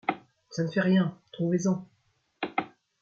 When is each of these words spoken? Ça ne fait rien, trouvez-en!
Ça 0.49 0.63
ne 0.63 0.67
fait 0.71 0.81
rien, 0.81 1.15
trouvez-en! 1.31 1.85